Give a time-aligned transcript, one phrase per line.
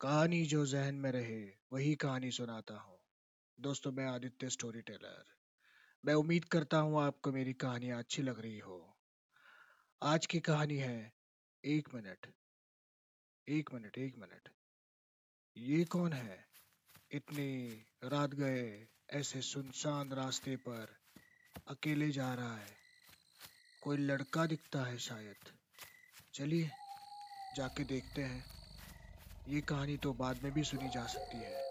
[0.00, 2.98] कहानी जो जहन में रहे, वही कहानी सुनाता हूँ।
[3.60, 5.24] दोस्तों, मैं आदित्य स्टोरी टेलर
[6.04, 8.96] मैं उम्मीद करता हूँ आपको मेरी कहानी अच्छी लग रही हो।
[10.02, 11.12] आज की कहानी है,
[11.64, 12.26] एक मिनट।
[13.48, 14.48] एक मिनट एक मिनट।
[15.56, 16.48] ये कौन है?
[17.12, 17.68] इतनी
[18.04, 20.96] रात गए, ऐसे सुनसान रास्ते पर
[21.68, 22.76] अकेले जा रहा है।
[23.82, 25.36] कोई लड़का दिखता है शायद।
[26.34, 26.70] चलिए,
[27.56, 28.57] जाके देखते हैं।
[29.48, 31.62] ये कहानी तो बाद में भी सुनी जा सकती है।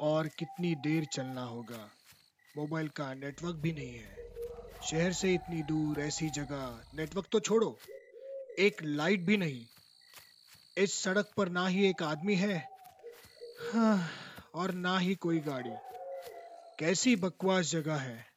[0.00, 1.90] और कितनी देर चलना होगा?
[2.56, 4.18] मोबाइल का नेटवर्क भी नहीं है।
[4.82, 7.78] शहर से इतनी दूर ऐसी जगह नेटवर्क तो छोड़ो।
[8.58, 9.66] एक लाइट भी नहीं।
[10.78, 12.68] इस सड़क पर ना ही एक आदमी है।
[13.72, 14.10] हाँ,
[14.54, 15.76] और ना ही कोई गाड़ी।
[16.78, 18.27] कैसी बकवास जगह है।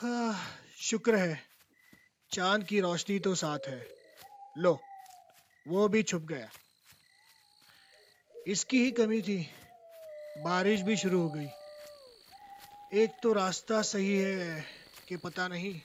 [0.00, 1.42] हाँ, शुक्र है।
[2.30, 3.88] चाँद की रोशनी तो साथ है।
[4.58, 4.84] लो
[5.68, 6.50] वो भी छुप गया।
[8.46, 9.50] इसकी ही कमी थी।
[10.38, 11.48] बारिश भी शुरू हो गई।
[12.92, 14.64] एक तो रास्ता सही है
[15.08, 15.80] कि पता नहीं।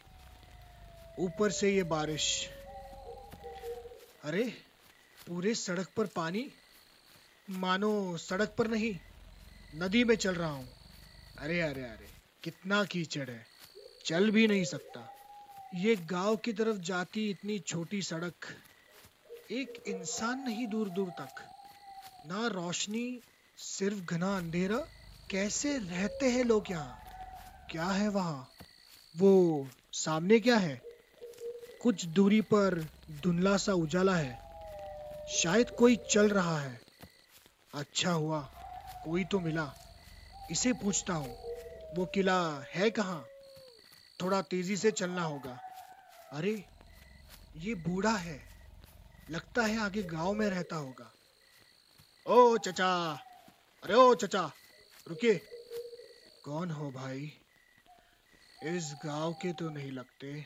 [1.19, 2.49] ऊपर से ये बारिश।
[4.23, 4.53] अरे
[5.27, 6.51] पूरे सड़क पर पानी?
[7.49, 8.99] मानो सड़क पर नहीं
[9.75, 10.69] नदी में चल रहा हूँ।
[11.39, 12.09] अरे अरे अरे
[12.43, 13.52] कितना कीचड़ है।
[14.05, 15.13] चल भी नहीं सकता।
[15.73, 18.35] ये गाँव की तरफ़ जाती इतनी छोटी सड़क,
[19.51, 21.49] एक इंसान नहीं दूर दूर तक।
[22.25, 23.23] ना रोशनी,
[23.57, 24.77] सिर्फ़ घना अंधेरा।
[25.29, 27.03] कैसे रहते हैं लोग यहाँ?
[27.69, 28.53] क्या है वहाँ?
[29.17, 30.81] वो सामने क्या है?
[31.79, 34.39] कुछ दूरी पर धुंधला सा उजाला है।
[35.27, 36.81] शायद कोई चल रहा है।
[37.73, 38.41] अच्छा हुआ,
[39.03, 39.73] कोई तो मिला।
[40.49, 41.37] इसे पूछता हूँ,
[41.93, 43.32] वो किला है कहाँ?
[44.23, 45.59] थोड़ा तेज़ी से चलना होगा।
[46.31, 46.65] अरे,
[47.55, 48.41] ये बूढ़ा है।
[49.29, 51.13] लगता है आगे गाँव में रहता होगा।
[52.27, 53.13] ओ चचा,
[53.83, 54.51] अरे ओ चचा,
[55.07, 55.35] रुकिए।
[56.43, 57.31] कौन हो भाई?
[58.63, 60.45] इस गाँव के तो नहीं लगते।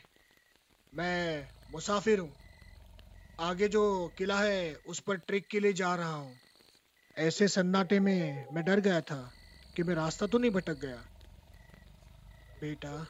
[0.94, 2.32] मैं मुसाफिर हूँ।
[3.40, 6.38] आगे जो किला है, उस पर ट्रिक के लिए जा रहा हूँ।
[7.18, 9.32] ऐसे सन्नाटे में मैं डर गया था
[9.76, 11.04] कि मैं रास्ता तो नहीं भटक गया।
[12.60, 13.06] बेटा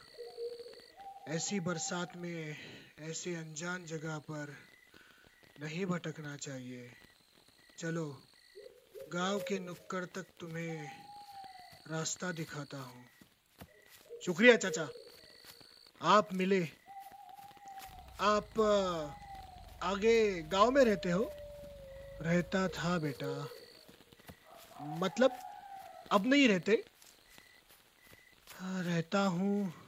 [1.28, 2.56] ऐसी बरसात में
[2.98, 4.56] ऐसे अनजान जगह पर
[5.60, 6.92] नहीं भटकना चाहिए।
[7.78, 8.22] चलो
[9.08, 10.90] गाँव के नुक्कड़ तक तुम्हें
[11.90, 13.08] रास्ता दिखाता हूँ।
[14.20, 14.88] शुक्रिया चाचा।
[16.02, 16.68] आप मिले।
[18.20, 18.60] आप
[19.82, 21.32] आगे गाँव में रहते हो?
[22.22, 23.48] रहता था बेटा।
[24.80, 25.38] मतलब
[26.10, 26.84] अब नहीं रहते?
[28.54, 29.87] हाँ, रहता हूँ।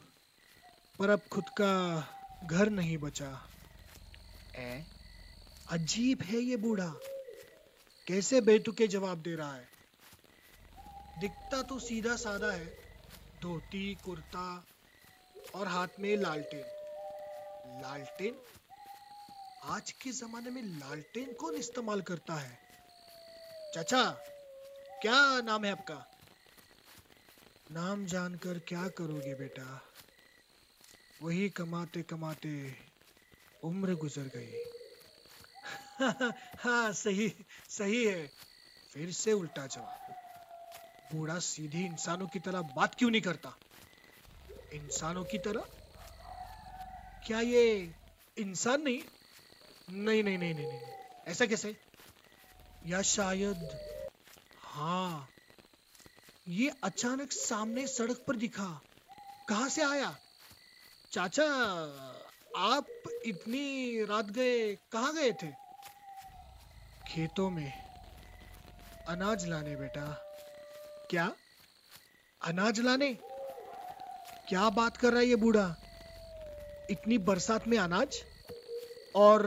[1.01, 2.01] पर अब खुद का
[2.45, 3.49] घर नहीं बचा।
[4.57, 4.85] ए?
[5.71, 6.95] अजीब है ये बूढ़ा।
[8.07, 9.69] कैसे बेतुके जवाब दे रहा है?
[11.19, 12.67] दिखता तो सीधा साधा है।
[13.43, 14.65] धोती कुर्ता
[15.55, 16.65] और हाथ में लालटेन।
[17.83, 18.41] लालटेन?
[19.65, 22.59] आज के जमाने में लालटेन कौन इस्तेमाल करता है?
[23.75, 24.11] चाचा
[25.03, 26.07] क्या नाम है आपका?
[27.71, 29.83] नाम जानकर क्या करोगे बेटा?
[31.23, 32.77] वही कमाते कमाते
[33.63, 34.53] उम्र गुजर गई।
[36.59, 37.29] हाँ सही
[37.69, 38.31] सही है।
[38.93, 40.15] फिर से उल्टा जवाब।
[41.13, 43.57] बूढ़ा सीधी इंसानों की तरह बात क्यों नहीं करता?
[44.73, 45.65] इंसानों की तरह?
[47.27, 47.95] क्या ये
[48.37, 49.01] इंसान नहीं?
[50.05, 50.81] नहीं नहीं नहीं नहीं, नहीं।
[51.27, 51.77] ऐसा कैसे?
[52.87, 53.69] या शायद
[54.57, 55.29] हाँ।
[56.49, 58.81] ये अचानक सामने सड़क पर दिखा।
[59.49, 60.19] कहाँ से आया?
[61.13, 61.45] चाचा,
[62.57, 62.87] आप
[63.27, 65.47] इतनी रात गए, कहाँ गए थे?
[67.09, 67.73] खेतों में।
[69.09, 70.23] अनाज लाने बेटा।
[71.11, 71.33] क्या?
[72.45, 73.15] अनाज लाने?
[74.49, 75.77] क्या बात कर रहा है ये बूढ़ा?
[76.91, 78.25] इतनी बरसात में अनाज?
[79.15, 79.43] और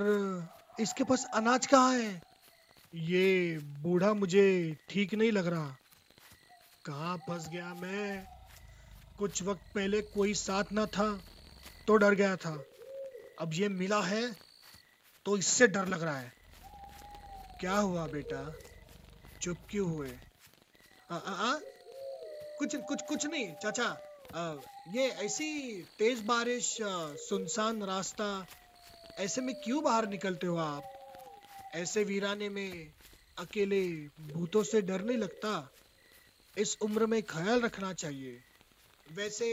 [0.80, 2.22] इसके पास अनाज कहाँ है?
[2.96, 5.76] ये बूढ़ा मुझे ठीक नहीं लग रहा।
[6.86, 8.28] कहाँ फंस गया मैं?
[9.18, 11.22] कुछ वक्त पहले कोई साथ ना था।
[11.88, 12.52] तो डर गया था।
[13.40, 14.22] अब ये मिला है
[15.26, 16.32] तो इससे डर लग रहा है।
[17.60, 18.42] क्या हुआ बेटा?
[19.42, 20.12] चुप क्यों हुए?
[21.12, 21.60] आ, आ, आ?
[22.60, 23.88] कुछ कुछ कुछ नहीं चाचा।
[24.36, 24.56] आ,
[24.96, 26.78] ये ऐसी तेज बारिश
[27.30, 28.46] सुनसान रास्ता
[29.20, 30.84] ऐसे में क्यों बाहर निकलते हो आप?
[31.76, 32.94] ऐसे वीराने में
[33.38, 33.82] अकेले
[34.32, 35.70] भूतों से डर नहीं लगता?
[36.58, 38.40] इस उम्र में ख्याल रखना चाहिए।
[39.12, 39.50] वैसे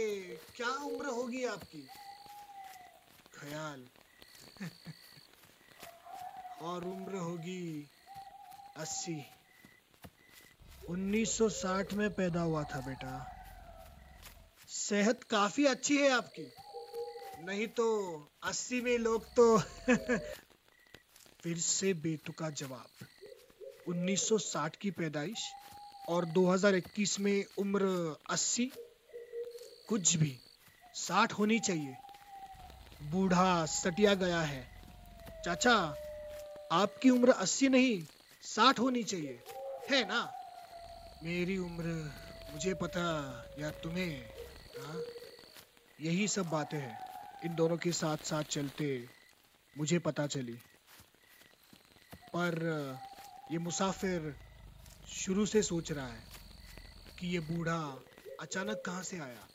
[0.56, 1.88] क्या उम्र होगी आपकी?
[3.40, 3.88] ख्याल।
[6.60, 7.90] और उम्र होगी
[8.76, 9.26] अस्सी।
[10.88, 13.12] 1960 में पैदा हुआ था बेटा।
[14.68, 16.52] सेहत काफ़ी अच्छी है आपकी।
[17.38, 17.86] नहीं तो
[18.42, 19.58] 80 में लोग तो
[21.42, 23.06] फिर से बेतुका जवाब।
[23.86, 25.56] 1960 की पैदाइश
[26.08, 28.72] और 2021 में उम्र 80
[29.86, 30.40] कुछ भी
[30.94, 31.96] 60 होनी चाहिए।
[33.02, 34.70] बूढ़ा सटिया गया है।
[35.44, 35.96] चाचा,
[36.70, 38.06] आपकी उम्र 80 नहीं
[38.42, 39.44] 60 होनी चाहिए।
[39.90, 40.34] है ना?
[41.22, 42.12] मेरी उम्र,
[42.50, 44.30] मुझे पता, या तुम्हें
[44.76, 45.04] हाँ?
[46.00, 47.00] यही सब बातें हैं।
[47.42, 49.10] इन दोनों के साथ साथ चलते
[49.76, 50.56] मुझे पता चली।
[52.32, 52.98] पर,
[53.50, 54.36] ये मुसाफिर
[55.06, 56.28] शुरू से सोच रहा है
[57.18, 58.04] कि ये बूढ़ा
[58.40, 59.48] अचानक कहाँ से आया।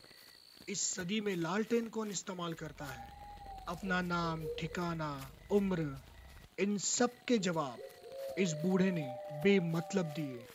[0.69, 3.24] इस सदी में लालटेन कौन इस्तेमाल करता है?
[3.67, 6.01] अपना नाम, ठिकाना, उम्र,
[6.59, 7.81] इन सब के जवाब
[8.37, 10.45] इस बूढ़े ने बेमतलब दिए।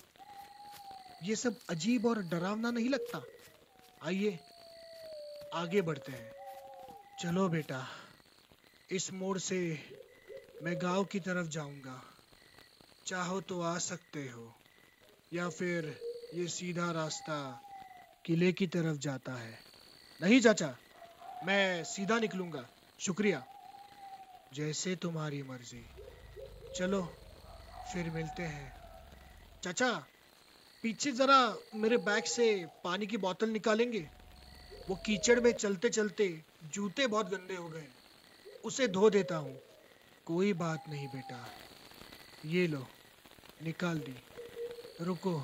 [1.22, 3.24] ये सब अजीब और डरावना नहीं लगता?
[4.02, 4.38] आइए,
[5.52, 6.32] आगे बढ़ते हैं।
[7.18, 7.86] चलो बेटा,
[8.90, 9.78] इस मोड़ से
[10.62, 12.02] मैं गाँव की तरफ़ जाऊँगा।
[13.06, 14.54] चाहो तो आ सकते हो,
[15.32, 15.94] या फिर
[16.32, 17.60] ये सीधा रास्ता
[18.24, 19.58] किले की तरफ़ जाता है।
[20.20, 20.76] नहीं चाचा,
[21.42, 22.68] मैं सीधा निकलूँगा।
[23.00, 23.42] शुक्रिया।
[24.54, 25.84] जैसे तुम्हारी मर्ज़ी।
[26.74, 27.02] चलो,
[27.92, 28.72] फिर मिलते हैं।
[29.62, 29.92] चाचा,
[30.82, 34.10] पीछे जरा मेरे बैग से पानी की बोतल निकालेंगे?
[34.88, 37.86] वो कीचड़ में चलते चलते जूते बहुत गंदे हो गए।
[38.64, 39.60] उसे धो देता हूँ।
[40.26, 41.50] कोई बात नहीं बेटा।
[42.44, 42.86] ये लो,
[43.62, 44.18] निकाल दी।
[45.00, 45.40] रुको।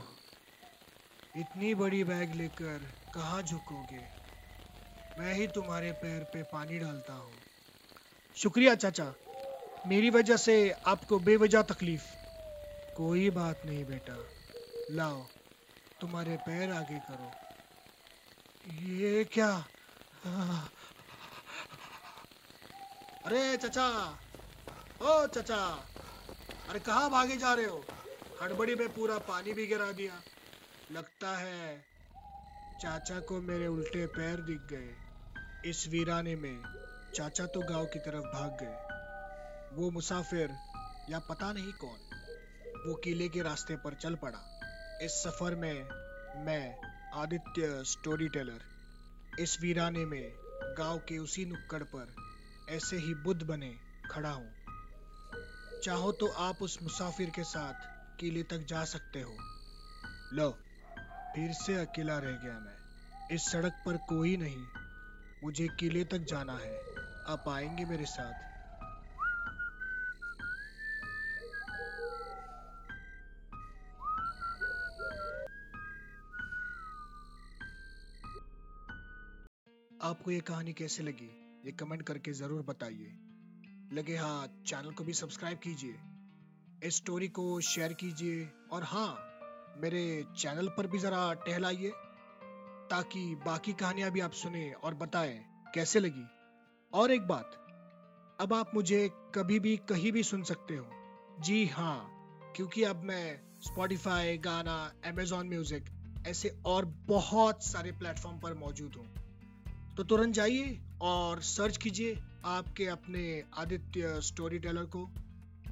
[1.37, 2.79] इतनी बड़ी बैग लेकर
[3.14, 4.26] कहाँ झुकोगे?
[5.19, 7.45] मैं ही तुम्हारे पैर पे पानी डालता हूँ।
[8.36, 9.14] शुक्रिया, चाचा।
[9.86, 12.02] मेरी वजह से आपको बेवजह तकलीफ़।
[12.96, 14.16] कोई बात नहीं, बेटा।
[14.90, 15.26] लाओ,
[16.00, 17.30] तुम्हारे पैर आगे करो।
[18.82, 19.64] ये क्या?
[23.26, 24.18] अरे, चचा।
[25.02, 25.64] ओ, चचा।
[26.68, 27.84] अरे, कहाँ भागे जा रहे हो?
[28.42, 30.22] हड़बड़ी में पूरा पानी भी गिरा दिया।
[30.90, 31.84] लगता है
[32.80, 34.96] चाचा को मेरे उल्टे पैर दिख गए,
[35.70, 40.50] इस वीराने में। चाचा तो गाँव की तरफ़ भाग गए। वो मुसाफिर,
[41.11, 41.99] या पता नहीं कौन,
[42.87, 44.58] वो किले के रास्ते पर चल पड़ा।
[45.03, 45.85] इस सफ़र में
[46.44, 46.76] मैं,
[47.14, 48.61] आदित्य स्टोरी टेलर
[49.38, 50.32] इस वीराने में
[50.79, 52.14] गाँव के उसी नुक्कड़ पर
[52.69, 53.75] ऐसे ही बुद्ध बने
[54.11, 54.53] खड़ा हूँ।
[55.85, 57.75] चाहो तो आप उस मुसाफिर के साथ
[58.20, 59.37] किले तक जा सकते हो।
[60.32, 60.50] लो,
[61.35, 62.76] फिर से अकेला रह गया मैं।
[63.31, 64.64] इस सड़क पर कोई नहीं,
[65.44, 66.95] मुझे किले तक जाना है।
[67.28, 68.34] आप आएँगे मेरे साथ।
[80.02, 81.31] आपको ये कहानी कैसे लगी,
[81.67, 83.12] ये कमेंट करके ज़रूर बताइए।
[83.93, 85.94] लगे हाँ चैनल को भी सब्सक्राइब कीजिए,
[86.88, 89.11] इस स्टोरी को शेयर कीजिए, और हाँ
[89.76, 91.90] मेरे चैनल पर भी ज़रा टहलाइए,
[92.90, 95.38] ताकि बाकी कहानियाँ भी आप सुने और बताएँ,
[95.75, 96.35] कैसे लगी?
[96.96, 97.50] और एक बात।
[98.38, 100.86] अब आप मुझे कभी भी, कहीं भी सुन सकते हो।
[101.41, 104.76] जी हाँ क्योंकि अब मैं स्पॉटिफाई गाना
[105.06, 105.91] अमेजोन म्यूज़िक
[106.29, 112.86] ऐसे और बहुत सारे प्लेटफॉर्म पर मौजूद हूँ। तो तुरंत जाइए और सर्च कीजिए आपके
[112.86, 115.08] अपने आदित्य स्टोरी टेलर को।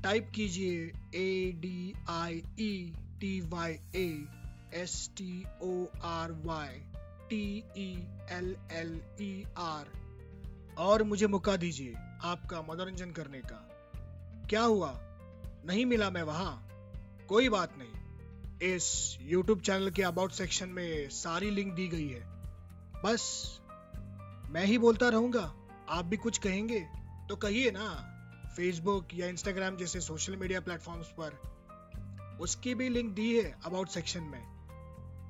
[0.03, 4.09] टाइप कीजिए A D I E T Y A
[4.75, 6.81] S T O R Y
[7.29, 7.45] T
[7.79, 7.91] E
[8.33, 10.04] L L E R
[10.79, 13.71] और मुझे मौका दीजिए आपका मनोरंजन करने का।
[14.51, 14.95] क्या हुआ?
[15.67, 16.69] नहीं मिला मैं वहाँ?
[17.29, 18.05] कोई बात नहीं।
[18.75, 22.21] इस YouTube चैनल के अबाउट सेक्शन में सारी लिंक दी गई है।
[23.05, 23.57] बस,
[24.51, 25.55] मैं ही बोलता रहूँगा।
[25.89, 26.87] आप भी कुछ कहेंगे?
[27.29, 28.11] तो कहिए ना
[28.57, 31.55] फेसबुक या इंस्टाग्राम जैसे सोशल मीडिया प्लेटफॉर्म्स पर।
[32.41, 34.55] उसकी भी लिंक दी है अबाउट सेक्शन में।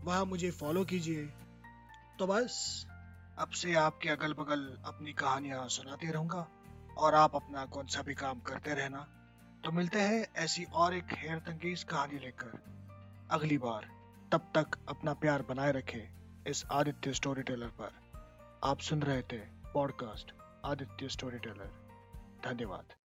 [0.04, 1.26] वहाँ मुझे फॉलो कीजिए।
[2.18, 2.86] तो बस
[3.38, 6.48] अब से आपके अगल बगल अपनी कहानियाँ सुनाते रहूँगा
[6.98, 8.98] और आप अपना कौन सा भी काम करते रहना।
[9.64, 12.62] तो मिलते हैं ऐसी और एक हेर तंगीज कहानी लेकर।
[13.30, 13.88] अगली बार,
[14.32, 17.92] तब तक अपना प्यार बनाए रखें इस आदित्य स्टोरी टेलर पर।
[18.64, 19.38] आप सुन रहे थे
[19.74, 20.32] पॉडकास्ट
[20.64, 21.72] आदित्य स्टोरी टेलर
[22.44, 23.03] धन्यवाद।